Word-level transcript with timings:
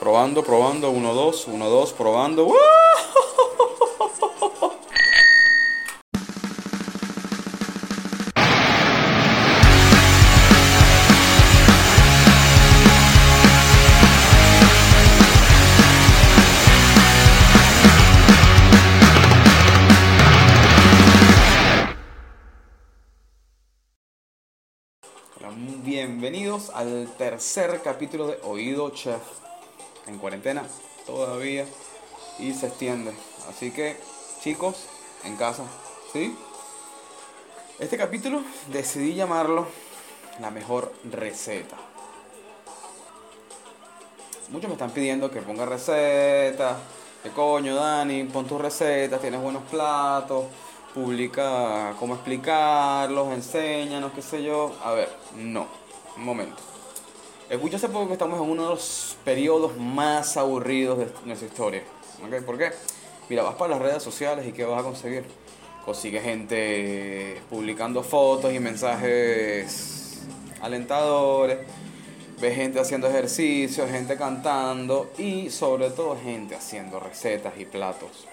Probando, 0.00 0.42
probando, 0.42 0.90
1, 0.90 1.12
2, 1.12 1.46
1, 1.48 1.68
2, 1.68 1.92
probando. 1.92 2.48
Bienvenidos 25.84 26.70
al 26.70 27.06
tercer 27.18 27.82
capítulo 27.82 28.28
de 28.28 28.38
Oído 28.44 28.88
Chef. 28.94 29.49
En 30.06 30.18
cuarentena 30.18 30.64
todavía 31.06 31.66
y 32.38 32.52
se 32.54 32.66
extiende. 32.66 33.12
Así 33.48 33.70
que, 33.70 33.96
chicos, 34.40 34.86
en 35.24 35.36
casa, 35.36 35.64
¿sí? 36.12 36.36
Este 37.78 37.96
capítulo 37.96 38.42
decidí 38.72 39.14
llamarlo 39.14 39.66
La 40.40 40.50
mejor 40.50 40.92
receta. 41.04 41.76
Muchos 44.50 44.68
me 44.68 44.74
están 44.74 44.90
pidiendo 44.90 45.30
que 45.30 45.40
ponga 45.42 45.64
recetas. 45.64 46.76
Que 47.22 47.30
coño, 47.30 47.74
Dani, 47.74 48.24
pon 48.24 48.46
tus 48.46 48.58
recetas, 48.58 49.20
tienes 49.20 49.42
buenos 49.42 49.62
platos, 49.64 50.46
publica 50.94 51.94
cómo 51.98 52.14
explicarlos, 52.14 53.34
enséñanos, 53.34 54.12
qué 54.12 54.22
sé 54.22 54.42
yo. 54.42 54.74
A 54.82 54.92
ver, 54.92 55.14
no, 55.36 55.66
un 56.16 56.24
momento. 56.24 56.62
Escuché 57.50 57.74
hace 57.74 57.88
poco 57.88 58.06
que 58.06 58.12
estamos 58.12 58.40
en 58.40 58.48
uno 58.48 58.62
de 58.62 58.68
los 58.68 59.16
periodos 59.24 59.76
más 59.76 60.36
aburridos 60.36 60.98
de 60.98 61.08
nuestra 61.24 61.48
historia. 61.48 61.82
¿Ok? 62.24 62.44
¿Por 62.44 62.56
qué? 62.56 62.70
Mira, 63.28 63.42
vas 63.42 63.56
para 63.56 63.70
las 63.70 63.82
redes 63.82 64.04
sociales 64.04 64.46
y 64.46 64.52
¿qué 64.52 64.64
vas 64.64 64.78
a 64.78 64.84
conseguir? 64.84 65.24
Consigues 65.84 66.22
gente 66.22 67.42
publicando 67.50 68.04
fotos 68.04 68.54
y 68.54 68.60
mensajes 68.60 70.20
alentadores. 70.60 71.58
Ves 72.40 72.54
gente 72.54 72.78
haciendo 72.78 73.08
ejercicio, 73.08 73.88
gente 73.88 74.16
cantando 74.16 75.10
y 75.18 75.50
sobre 75.50 75.90
todo 75.90 76.16
gente 76.22 76.54
haciendo 76.54 77.00
recetas 77.00 77.54
y 77.58 77.64
platos. 77.64 78.28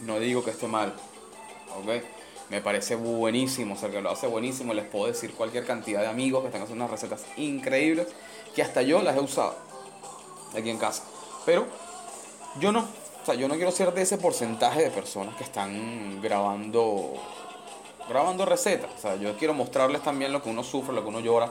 No 0.00 0.18
digo 0.18 0.42
que 0.42 0.52
esté 0.52 0.66
mal, 0.66 0.94
¿ok? 1.76 2.17
Me 2.50 2.60
parece 2.62 2.94
buenísimo, 2.94 3.74
o 3.74 3.76
sea, 3.76 3.90
que 3.90 4.00
lo 4.00 4.10
hace 4.10 4.26
buenísimo. 4.26 4.72
Les 4.72 4.86
puedo 4.86 5.06
decir 5.06 5.32
cualquier 5.34 5.66
cantidad 5.66 6.00
de 6.00 6.08
amigos 6.08 6.40
que 6.42 6.46
están 6.48 6.62
haciendo 6.62 6.84
unas 6.84 6.92
recetas 6.92 7.24
increíbles 7.36 8.08
que 8.54 8.62
hasta 8.62 8.82
yo 8.82 9.02
las 9.02 9.16
he 9.16 9.20
usado 9.20 9.54
aquí 10.56 10.70
en 10.70 10.78
casa. 10.78 11.04
Pero 11.44 11.66
yo 12.60 12.72
no, 12.72 12.80
o 12.80 13.26
sea, 13.26 13.34
yo 13.34 13.48
no 13.48 13.56
quiero 13.56 13.70
ser 13.70 13.92
de 13.92 14.02
ese 14.02 14.16
porcentaje 14.16 14.82
de 14.82 14.90
personas 14.90 15.36
que 15.36 15.44
están 15.44 16.20
grabando 16.22 17.14
grabando 18.08 18.46
recetas. 18.46 18.90
O 18.96 18.98
sea, 18.98 19.16
yo 19.16 19.36
quiero 19.36 19.54
mostrarles 19.54 20.02
también 20.02 20.32
lo 20.32 20.42
que 20.42 20.48
uno 20.48 20.64
sufre, 20.64 20.94
lo 20.94 21.02
que 21.02 21.08
uno 21.08 21.20
llora, 21.20 21.50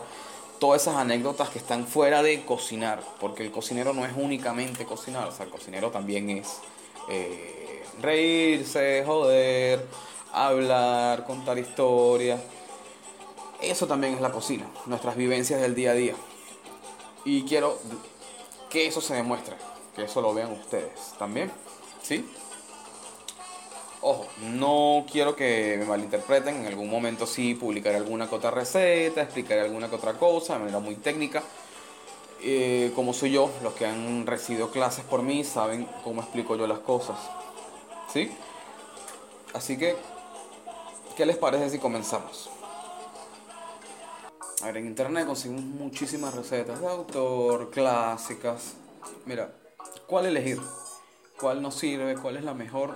todas 0.59 0.81
esas 0.81 0.95
anécdotas 0.95 1.49
que 1.49 1.59
están 1.59 1.85
fuera 1.85 2.23
de 2.23 2.43
cocinar, 2.43 3.01
porque 3.19 3.43
el 3.43 3.51
cocinero 3.51 3.93
no 3.93 4.05
es 4.05 4.13
únicamente 4.15 4.85
cocinar, 4.85 5.27
o 5.27 5.31
sea, 5.31 5.45
el 5.45 5.51
cocinero 5.51 5.91
también 5.91 6.29
es 6.29 6.57
eh, 7.09 7.83
reírse, 8.01 9.03
joder, 9.05 9.85
hablar, 10.33 11.25
contar 11.25 11.57
historias. 11.57 12.39
Eso 13.61 13.87
también 13.87 14.13
es 14.13 14.21
la 14.21 14.31
cocina, 14.31 14.65
nuestras 14.85 15.15
vivencias 15.15 15.61
del 15.61 15.75
día 15.75 15.91
a 15.91 15.95
día. 15.95 16.15
Y 17.25 17.43
quiero 17.43 17.77
que 18.69 18.87
eso 18.87 19.01
se 19.01 19.15
demuestre, 19.15 19.55
que 19.95 20.03
eso 20.03 20.21
lo 20.21 20.33
vean 20.33 20.51
ustedes 20.51 21.13
también, 21.17 21.51
¿sí? 22.01 22.25
Ojo, 24.01 24.27
no 24.41 25.05
quiero 25.11 25.35
que 25.35 25.75
me 25.79 25.85
malinterpreten, 25.85 26.57
en 26.57 26.65
algún 26.67 26.89
momento 26.89 27.25
sí 27.25 27.55
publicaré 27.55 27.97
alguna 27.97 28.29
que 28.29 28.35
otra 28.35 28.51
receta, 28.51 29.23
explicaré 29.23 29.61
alguna 29.61 29.89
que 29.89 29.95
otra 29.95 30.13
cosa 30.13 30.53
de 30.53 30.59
manera 30.59 30.79
muy 30.79 30.95
técnica. 30.95 31.43
Eh, 32.41 32.91
como 32.95 33.13
soy 33.13 33.31
yo, 33.31 33.49
los 33.63 33.73
que 33.73 33.87
han 33.87 34.27
recibido 34.27 34.69
clases 34.69 35.03
por 35.03 35.23
mí 35.23 35.43
saben 35.43 35.87
cómo 36.03 36.21
explico 36.21 36.55
yo 36.55 36.67
las 36.67 36.79
cosas, 36.79 37.17
¿sí? 38.13 38.31
Así 39.53 39.77
que, 39.77 39.95
¿qué 41.17 41.25
les 41.25 41.35
parece 41.35 41.71
si 41.71 41.79
comenzamos? 41.79 42.47
A 44.61 44.65
ver, 44.67 44.77
en 44.77 44.85
internet 44.85 45.25
conseguimos 45.25 45.63
muchísimas 45.63 46.35
recetas 46.35 46.79
de 46.79 46.87
autor, 46.87 47.71
clásicas. 47.71 48.75
Mira, 49.25 49.51
¿cuál 50.05 50.27
elegir? 50.27 50.61
¿Cuál 51.39 51.63
nos 51.63 51.73
sirve? 51.73 52.15
¿Cuál 52.15 52.37
es 52.37 52.43
la 52.43 52.53
mejor? 52.53 52.93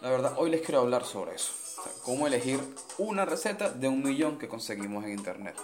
La 0.00 0.08
verdad, 0.08 0.34
hoy 0.38 0.48
les 0.48 0.62
quiero 0.62 0.80
hablar 0.80 1.04
sobre 1.04 1.34
eso. 1.34 1.52
Cómo 2.02 2.26
elegir 2.26 2.60
una 2.96 3.26
receta 3.26 3.68
de 3.68 3.88
un 3.88 4.02
millón 4.02 4.38
que 4.38 4.48
conseguimos 4.48 5.04
en 5.04 5.10
internet. 5.10 5.54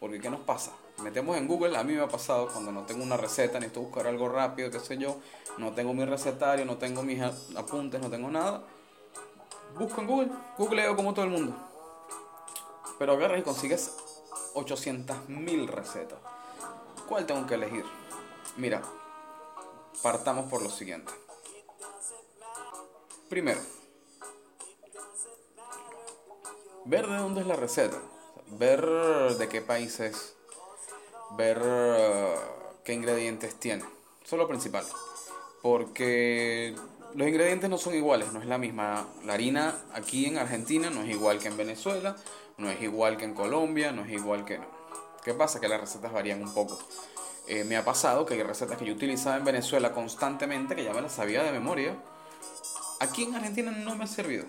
Porque, 0.00 0.20
¿qué 0.20 0.30
nos 0.30 0.40
pasa? 0.40 0.72
Metemos 1.02 1.36
en 1.36 1.46
Google, 1.46 1.76
a 1.76 1.84
mí 1.84 1.92
me 1.92 2.02
ha 2.02 2.08
pasado 2.08 2.48
cuando 2.48 2.72
no 2.72 2.86
tengo 2.86 3.02
una 3.02 3.18
receta, 3.18 3.60
necesito 3.60 3.82
buscar 3.82 4.06
algo 4.06 4.30
rápido, 4.30 4.70
qué 4.70 4.80
sé 4.80 4.96
yo, 4.96 5.18
no 5.58 5.72
tengo 5.72 5.92
mi 5.92 6.06
recetario, 6.06 6.64
no 6.64 6.78
tengo 6.78 7.02
mis 7.02 7.20
apuntes, 7.20 8.00
no 8.00 8.08
tengo 8.08 8.30
nada. 8.30 8.64
Busco 9.74 10.00
en 10.00 10.06
Google, 10.06 10.30
googleo 10.56 10.96
como 10.96 11.14
todo 11.14 11.24
el 11.24 11.30
mundo. 11.30 11.54
Pero 12.98 13.12
agarras 13.12 13.40
y 13.40 13.42
consigues 13.42 13.92
800.000 14.54 15.66
recetas. 15.68 16.18
¿Cuál 17.08 17.26
tengo 17.26 17.46
que 17.46 17.54
elegir? 17.54 17.84
Mira, 18.56 18.82
partamos 20.02 20.50
por 20.50 20.62
lo 20.62 20.70
siguiente. 20.70 21.12
Primero, 23.28 23.60
ver 26.86 27.06
de 27.06 27.16
dónde 27.18 27.42
es 27.42 27.46
la 27.46 27.56
receta, 27.56 27.98
ver 28.52 28.84
de 29.36 29.48
qué 29.48 29.60
país 29.60 30.00
es, 30.00 30.34
ver 31.36 31.58
uh, 31.58 32.82
qué 32.84 32.94
ingredientes 32.94 33.54
tiene. 33.54 33.84
Eso 34.24 34.36
es 34.36 34.38
lo 34.38 34.48
principal. 34.48 34.84
Porque 35.62 36.74
los 37.14 37.28
ingredientes 37.28 37.70
no 37.70 37.78
son 37.78 37.94
iguales, 37.94 38.32
no 38.32 38.40
es 38.40 38.46
la 38.46 38.58
misma. 38.58 39.06
La 39.24 39.34
harina 39.34 39.74
aquí 39.92 40.26
en 40.26 40.38
Argentina 40.38 40.90
no 40.90 41.02
es 41.02 41.10
igual 41.10 41.38
que 41.38 41.48
en 41.48 41.56
Venezuela, 41.56 42.16
no 42.58 42.70
es 42.70 42.80
igual 42.82 43.16
que 43.16 43.24
en 43.24 43.34
Colombia, 43.34 43.92
no 43.92 44.04
es 44.04 44.12
igual 44.12 44.44
que... 44.44 44.60
¿Qué 45.24 45.34
pasa? 45.34 45.60
Que 45.60 45.68
las 45.68 45.80
recetas 45.80 46.12
varían 46.12 46.42
un 46.42 46.52
poco. 46.54 46.78
Eh, 47.46 47.64
me 47.64 47.76
ha 47.76 47.84
pasado 47.84 48.26
que 48.26 48.34
hay 48.34 48.42
recetas 48.42 48.76
que 48.78 48.84
yo 48.84 48.92
utilizaba 48.92 49.36
en 49.36 49.44
Venezuela 49.44 49.92
constantemente, 49.92 50.76
que 50.76 50.84
ya 50.84 50.92
me 50.92 51.00
las 51.00 51.12
sabía 51.12 51.42
de 51.42 51.52
memoria. 51.52 51.96
Aquí 53.00 53.24
en 53.24 53.34
Argentina 53.34 53.70
no 53.70 53.96
me 53.96 54.04
ha 54.04 54.06
servido. 54.06 54.44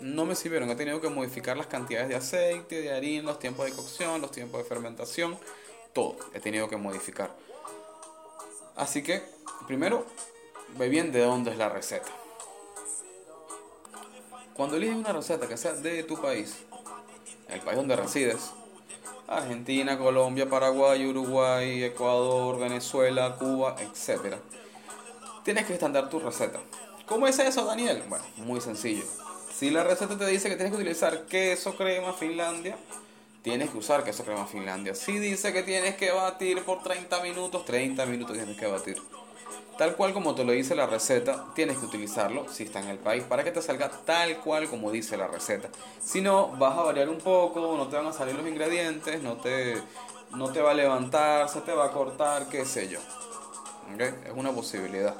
No 0.00 0.24
me 0.24 0.34
sirvieron. 0.34 0.70
He 0.70 0.76
tenido 0.76 1.00
que 1.00 1.08
modificar 1.08 1.56
las 1.56 1.66
cantidades 1.66 2.08
de 2.08 2.16
aceite, 2.16 2.80
de 2.80 2.92
harina, 2.92 3.24
los 3.24 3.38
tiempos 3.38 3.66
de 3.66 3.72
cocción, 3.72 4.20
los 4.20 4.30
tiempos 4.30 4.62
de 4.62 4.68
fermentación. 4.68 5.38
Todo 5.92 6.16
he 6.34 6.40
tenido 6.40 6.68
que 6.68 6.76
modificar. 6.76 7.34
Así 8.76 9.02
que, 9.02 9.22
primero, 9.66 10.06
ve 10.76 10.88
bien 10.88 11.12
de 11.12 11.20
dónde 11.22 11.50
es 11.50 11.58
la 11.58 11.68
receta. 11.68 12.10
Cuando 14.54 14.76
eliges 14.76 14.96
una 14.96 15.12
receta 15.12 15.46
que 15.46 15.56
sea 15.56 15.74
de 15.74 16.02
tu 16.02 16.20
país, 16.20 16.56
el 17.48 17.60
país 17.60 17.76
donde 17.76 17.94
resides, 17.94 18.52
Argentina, 19.28 19.98
Colombia, 19.98 20.48
Paraguay, 20.48 21.06
Uruguay, 21.06 21.84
Ecuador, 21.84 22.58
Venezuela, 22.58 23.36
Cuba, 23.36 23.76
etc. 23.80 24.36
Tienes 25.44 25.66
que 25.66 25.74
estandar 25.74 26.08
tu 26.08 26.20
receta. 26.20 26.58
¿Cómo 27.06 27.26
es 27.26 27.38
eso, 27.38 27.64
Daniel? 27.64 28.02
Bueno, 28.08 28.24
muy 28.38 28.60
sencillo. 28.60 29.04
Si 29.54 29.70
la 29.70 29.84
receta 29.84 30.18
te 30.18 30.26
dice 30.26 30.48
que 30.48 30.56
tienes 30.56 30.72
que 30.72 30.80
utilizar 30.80 31.26
queso 31.26 31.76
crema 31.76 32.12
Finlandia, 32.12 32.76
tienes 33.42 33.70
que 33.70 33.78
usar 33.78 34.04
queso 34.04 34.24
crema 34.24 34.46
Finlandia. 34.46 34.94
Si 34.94 35.18
dice 35.18 35.52
que 35.52 35.62
tienes 35.62 35.96
que 35.96 36.10
batir 36.10 36.62
por 36.64 36.82
30 36.82 37.22
minutos, 37.22 37.64
30 37.64 38.06
minutos 38.06 38.36
tienes 38.36 38.56
que 38.56 38.66
batir. 38.66 39.00
Tal 39.78 39.94
cual 39.94 40.14
como 40.14 40.34
te 40.34 40.44
lo 40.44 40.52
dice 40.52 40.74
la 40.74 40.86
receta, 40.86 41.48
tienes 41.54 41.76
que 41.76 41.84
utilizarlo 41.84 42.48
si 42.50 42.64
está 42.64 42.80
en 42.80 42.88
el 42.88 42.98
país 42.98 43.24
para 43.24 43.44
que 43.44 43.50
te 43.50 43.60
salga 43.60 43.90
tal 43.90 44.38
cual 44.38 44.70
como 44.70 44.90
dice 44.90 45.18
la 45.18 45.26
receta. 45.26 45.68
Si 46.02 46.22
no, 46.22 46.48
vas 46.56 46.78
a 46.78 46.82
variar 46.82 47.10
un 47.10 47.18
poco, 47.18 47.76
no 47.76 47.86
te 47.88 47.96
van 47.96 48.06
a 48.06 48.12
salir 48.12 48.34
los 48.34 48.46
ingredientes, 48.46 49.22
no 49.22 49.34
te, 49.36 49.76
no 50.34 50.50
te 50.50 50.62
va 50.62 50.70
a 50.70 50.74
levantar, 50.74 51.48
se 51.50 51.60
te 51.60 51.74
va 51.74 51.86
a 51.86 51.92
cortar, 51.92 52.48
qué 52.48 52.64
sé 52.64 52.88
yo. 52.88 53.00
Es 53.98 54.32
una 54.34 54.52
posibilidad. 54.52 55.14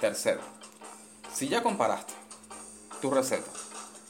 Tercero, 0.00 0.40
si 1.32 1.48
ya 1.48 1.62
comparaste 1.62 2.12
tu 3.00 3.10
receta, 3.10 3.50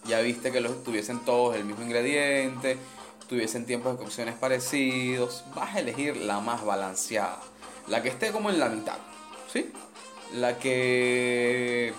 ya 0.04 0.20
viste 0.20 0.50
que 0.50 0.60
los 0.60 0.82
tuviesen 0.82 1.24
todos 1.24 1.54
el 1.54 1.64
mismo 1.64 1.84
ingrediente, 1.84 2.78
tuviesen 3.28 3.66
tiempos 3.66 3.98
de 3.98 4.04
cocciones 4.04 4.34
parecidos, 4.34 5.44
vas 5.54 5.74
a 5.74 5.80
elegir 5.80 6.16
la 6.16 6.40
más 6.40 6.64
balanceada 6.64 7.40
la 7.88 8.02
que 8.02 8.08
esté 8.08 8.32
como 8.32 8.50
en 8.50 8.58
la 8.58 8.68
mitad, 8.68 8.98
¿sí? 9.52 9.72
La 10.34 10.58
que 10.58 11.92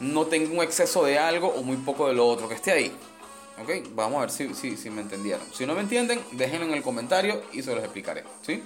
no 0.00 0.26
tenga 0.26 0.52
un 0.52 0.62
exceso 0.62 1.04
de 1.04 1.18
algo 1.18 1.48
o 1.48 1.62
muy 1.62 1.76
poco 1.76 2.08
de 2.08 2.14
lo 2.14 2.26
otro, 2.26 2.48
que 2.48 2.54
esté 2.54 2.72
ahí. 2.72 2.96
¿Ok? 3.62 3.88
Vamos 3.90 4.18
a 4.18 4.20
ver 4.20 4.30
si, 4.30 4.54
si, 4.54 4.76
si 4.76 4.88
me 4.88 5.00
entendieron. 5.00 5.44
Si 5.52 5.66
no 5.66 5.74
me 5.74 5.80
entienden, 5.80 6.22
déjenlo 6.32 6.66
en 6.66 6.74
el 6.74 6.82
comentario 6.82 7.42
y 7.52 7.62
se 7.62 7.74
los 7.74 7.82
explicaré, 7.82 8.24
¿sí? 8.42 8.62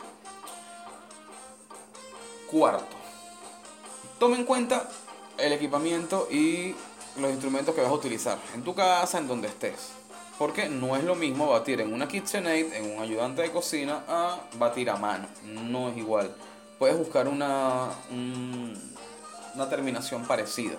Cuarto, 2.51 2.97
toma 4.19 4.37
en 4.37 4.45
cuenta 4.45 4.89
el 5.39 5.53
equipamiento 5.55 6.29
y 6.31 6.75
los 7.19 7.31
instrumentos 7.31 7.75
que 7.75 7.81
vas 7.81 7.91
a 7.91 7.95
utilizar 7.95 8.39
en 8.55 8.63
tu 8.63 8.75
casa, 8.75 9.19
en 9.19 9.29
donde 9.29 9.49
estés. 9.49 9.93
Porque 10.43 10.69
no 10.69 10.97
es 10.97 11.05
lo 11.05 11.15
mismo 11.15 11.51
batir 11.51 11.81
en 11.83 11.95
una 11.95 12.09
KitchenAid, 12.09 12.73
en 12.73 12.97
un 12.97 13.01
ayudante 13.01 13.43
de 13.43 13.53
cocina, 13.53 14.03
a 14.09 14.41
batir 14.59 14.91
a 14.91 14.97
mano. 14.97 15.29
No 15.45 15.89
es 15.89 15.97
igual. 15.97 16.35
Puedes 16.81 16.99
buscar 16.99 17.29
una, 17.29 17.91
una 19.55 19.69
terminación 19.71 20.25
parecida. 20.27 20.75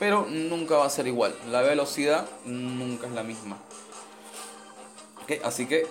Pero 0.00 0.26
nunca 0.28 0.78
va 0.78 0.86
a 0.86 0.90
ser 0.90 1.06
igual. 1.06 1.36
La 1.52 1.60
velocidad 1.62 2.26
nunca 2.46 3.06
es 3.06 3.12
la 3.12 3.22
misma. 3.22 3.58
así 5.44 5.66
que 5.66 5.86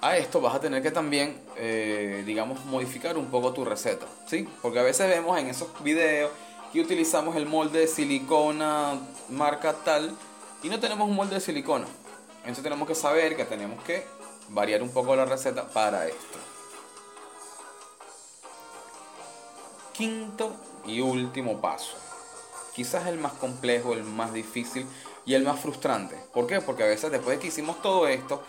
a 0.00 0.16
esto 0.16 0.40
vas 0.40 0.54
a 0.54 0.60
tener 0.60 0.80
que 0.80 0.92
también, 0.92 1.42
eh, 1.56 2.22
digamos, 2.24 2.64
modificar 2.66 3.18
un 3.18 3.26
poco 3.32 3.52
tu 3.52 3.64
receta. 3.64 4.06
¿sí? 4.28 4.48
Porque 4.62 4.78
a 4.78 4.84
veces 4.84 5.08
vemos 5.08 5.36
en 5.40 5.48
esos 5.48 5.70
videos 5.82 6.30
que 6.72 6.80
utilizamos 6.80 7.34
el 7.34 7.46
molde 7.46 7.80
de 7.80 7.88
silicona 7.88 8.94
marca 9.28 9.72
tal 9.72 10.16
y 10.62 10.68
no 10.68 10.78
tenemos 10.78 11.08
un 11.08 11.16
molde 11.16 11.34
de 11.34 11.40
silicona. 11.40 11.86
Entonces 12.48 12.64
tenemos 12.64 12.88
que 12.88 12.94
saber 12.94 13.36
que 13.36 13.44
tenemos 13.44 13.84
que 13.84 14.06
variar 14.48 14.82
un 14.82 14.88
poco 14.88 15.14
la 15.14 15.26
receta 15.26 15.68
para 15.68 16.06
esto. 16.06 16.38
Quinto 19.92 20.56
y 20.86 21.02
último 21.02 21.60
paso. 21.60 21.94
Quizás 22.74 23.06
el 23.06 23.18
más 23.18 23.34
complejo, 23.34 23.92
el 23.92 24.02
más 24.02 24.32
difícil 24.32 24.86
y 25.26 25.34
el 25.34 25.42
más 25.42 25.60
frustrante. 25.60 26.16
¿Por 26.32 26.46
qué? 26.46 26.62
Porque 26.62 26.84
a 26.84 26.86
veces 26.86 27.10
después 27.10 27.36
de 27.36 27.42
que 27.42 27.48
hicimos 27.48 27.82
todo 27.82 28.08
esto, 28.08 28.42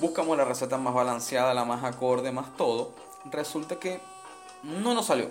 buscamos 0.00 0.36
la 0.36 0.44
receta 0.44 0.76
más 0.76 0.92
balanceada, 0.92 1.54
la 1.54 1.64
más 1.64 1.84
acorde, 1.84 2.32
más 2.32 2.56
todo. 2.56 2.90
Resulta 3.26 3.78
que 3.78 4.00
no 4.64 4.94
nos 4.94 5.06
salió. 5.06 5.30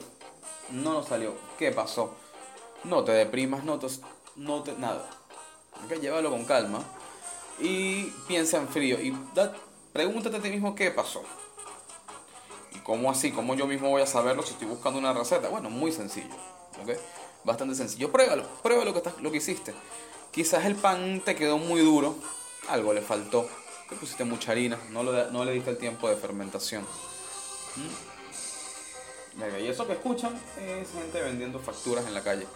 No 0.70 0.94
nos 0.94 1.10
salió. 1.10 1.34
¿Qué 1.60 1.74
pasó? 1.74 2.14
No 2.86 3.04
te 3.04 3.12
deprimas, 3.12 3.66
no 3.66 3.80
te, 3.80 3.88
no 4.38 4.64
te 4.64 4.72
nada. 4.78 5.10
Okay, 5.84 6.00
llévalo 6.00 6.30
con 6.30 6.46
calma 6.46 6.80
y 7.60 8.06
piensa 8.28 8.58
en 8.58 8.68
frío 8.68 9.00
y 9.00 9.16
pregúntate 9.92 10.38
a 10.38 10.42
ti 10.42 10.50
mismo 10.50 10.76
qué 10.76 10.92
pasó. 10.92 11.24
¿Y 12.74 12.80
cómo 12.80 13.12
así? 13.12 13.32
¿Cómo 13.32 13.56
yo 13.56 13.68
mismo 13.68 13.90
voy 13.90 14.02
a 14.02 14.08
saberlo 14.08 14.44
si 14.44 14.54
estoy 14.54 14.68
buscando 14.68 15.00
una 15.00 15.14
receta? 15.14 15.50
Bueno, 15.50 15.70
muy 15.70 15.92
sencillo. 15.92 16.34
¿okay? 16.82 16.96
Bastante 17.44 17.76
sencillo. 17.76 18.12
Pruébalo, 18.12 18.48
pruébalo 18.62 18.86
lo 18.86 18.94
que, 18.94 19.00
estás, 19.00 19.22
lo 19.22 19.32
que 19.32 19.38
hiciste. 19.38 19.74
Quizás 20.32 20.66
el 20.66 20.76
pan 20.76 21.22
te 21.24 21.36
quedó 21.36 21.58
muy 21.58 21.82
duro, 21.82 22.16
algo 22.70 22.94
le 22.94 23.02
faltó. 23.02 23.48
Te 23.90 23.96
pusiste 23.96 24.24
mucha 24.24 24.52
harina, 24.52 24.80
no, 24.90 25.04
no 25.04 25.46
le 25.46 25.52
diste 25.52 25.70
el 25.70 25.78
tiempo 25.78 26.10
de 26.10 26.16
fermentación. 26.16 26.84
¿Mm? 27.76 28.14
Y 29.62 29.68
eso 29.68 29.86
que 29.88 29.94
escuchan 29.94 30.40
es 30.60 30.92
gente 30.92 31.22
vendiendo 31.22 31.60
facturas 31.60 32.06
en 32.06 32.14
la 32.14 32.24
calle 32.24 32.48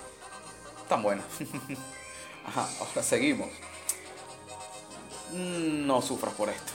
tan 0.87 1.03
buena. 1.03 1.23
Ajá, 2.45 2.67
ahora 2.79 3.03
seguimos. 3.03 3.49
No 5.33 6.01
sufras 6.01 6.33
por 6.33 6.49
esto. 6.49 6.71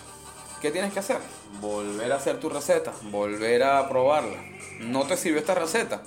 ¿Qué 0.60 0.70
tienes 0.70 0.92
que 0.92 1.00
hacer? 1.00 1.18
Volver 1.60 2.12
a 2.12 2.16
hacer 2.16 2.38
tu 2.38 2.48
receta, 2.48 2.92
volver 3.04 3.62
a 3.64 3.88
probarla. 3.88 4.38
¿No 4.78 5.04
te 5.06 5.16
sirvió 5.16 5.40
esta 5.40 5.54
receta? 5.54 6.02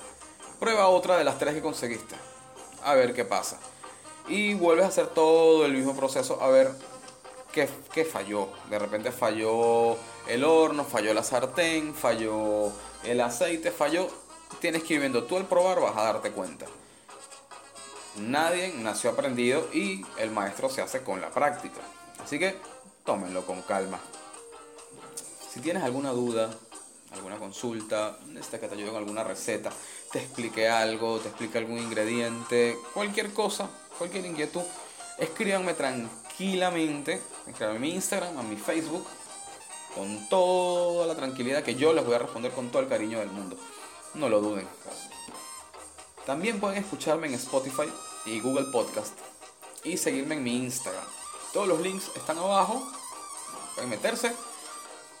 Prueba 0.58 0.88
otra 0.88 1.18
de 1.18 1.24
las 1.24 1.38
tres 1.38 1.54
que 1.54 1.60
conseguiste. 1.60 2.14
A 2.82 2.94
ver 2.94 3.12
qué 3.12 3.24
pasa. 3.24 3.58
Y 4.28 4.54
vuelves 4.54 4.86
a 4.86 4.88
hacer 4.88 5.08
todo 5.08 5.66
el 5.66 5.72
mismo 5.72 5.94
proceso 5.94 6.40
a 6.40 6.48
ver 6.48 6.70
qué, 7.52 7.68
qué 7.92 8.04
falló. 8.04 8.48
De 8.70 8.78
repente 8.78 9.12
falló 9.12 9.96
el 10.26 10.44
horno, 10.44 10.84
falló 10.84 11.12
la 11.12 11.22
sartén, 11.22 11.94
falló 11.94 12.72
el 13.04 13.20
aceite, 13.20 13.70
falló. 13.70 14.08
Tienes 14.60 14.84
que 14.84 14.94
ir 14.94 15.00
viendo 15.00 15.24
tú 15.24 15.36
al 15.36 15.46
probar, 15.46 15.80
vas 15.80 15.96
a 15.96 16.04
darte 16.04 16.30
cuenta. 16.30 16.64
Nadie 18.16 18.72
nació 18.78 19.10
aprendido 19.10 19.68
y 19.74 20.06
el 20.16 20.30
maestro 20.30 20.70
se 20.70 20.80
hace 20.80 21.02
con 21.02 21.20
la 21.20 21.28
práctica. 21.28 21.80
Así 22.22 22.38
que 22.38 22.56
tómenlo 23.04 23.46
con 23.46 23.62
calma. 23.62 24.00
Si 25.52 25.60
tienes 25.60 25.82
alguna 25.82 26.10
duda, 26.10 26.50
alguna 27.12 27.38
consulta, 27.38 28.18
necesitas 28.26 28.60
que 28.60 28.68
te 28.68 28.74
ayude 28.74 28.88
con 28.88 28.98
alguna 28.98 29.24
receta, 29.24 29.70
te 30.12 30.18
explique 30.18 30.68
algo, 30.68 31.18
te 31.18 31.28
explique 31.28 31.58
algún 31.58 31.78
ingrediente, 31.78 32.76
cualquier 32.92 33.32
cosa, 33.32 33.68
cualquier 33.96 34.26
inquietud, 34.26 34.62
escríbanme 35.18 35.74
tranquilamente, 35.74 37.22
escríbanme 37.46 37.78
a 37.78 37.80
mi 37.80 37.94
Instagram, 37.94 38.38
a 38.38 38.42
mi 38.42 38.56
Facebook, 38.56 39.06
con 39.94 40.28
toda 40.28 41.06
la 41.06 41.14
tranquilidad 41.14 41.62
que 41.62 41.74
yo 41.74 41.94
les 41.94 42.04
voy 42.04 42.14
a 42.16 42.18
responder 42.18 42.52
con 42.52 42.70
todo 42.70 42.82
el 42.82 42.88
cariño 42.88 43.18
del 43.18 43.30
mundo. 43.30 43.56
No 44.14 44.28
lo 44.28 44.40
duden. 44.40 44.68
También 46.26 46.60
pueden 46.60 46.78
escucharme 46.78 47.28
en 47.28 47.34
Spotify 47.34 47.90
y 48.26 48.40
Google 48.40 48.66
Podcast 48.72 49.14
y 49.84 49.96
seguirme 49.96 50.34
en 50.34 50.42
mi 50.42 50.56
Instagram. 50.56 51.04
Todos 51.56 51.68
los 51.68 51.80
links 51.80 52.10
están 52.14 52.36
abajo. 52.36 52.86
Pueden 53.74 53.88
meterse. 53.88 54.30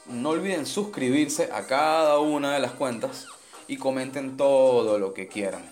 No 0.04 0.28
olviden 0.28 0.66
suscribirse 0.66 1.50
a 1.50 1.66
cada 1.66 2.18
una 2.18 2.52
de 2.52 2.60
las 2.60 2.72
cuentas 2.72 3.26
y 3.66 3.78
comenten 3.78 4.36
todo 4.36 4.98
lo 4.98 5.14
que 5.14 5.28
quieran. 5.28 5.64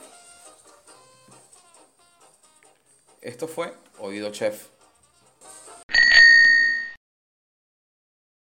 Esto 3.21 3.47
fue 3.47 3.75
Oído 3.99 4.33
Chef. 4.33 4.74